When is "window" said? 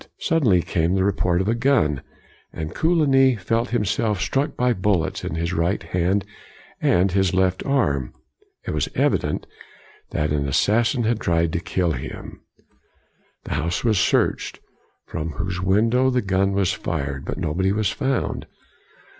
15.61-16.09